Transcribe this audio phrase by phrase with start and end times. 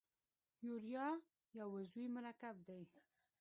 [0.67, 1.07] یوریا
[1.59, 2.81] یو عضوي مرکب دی.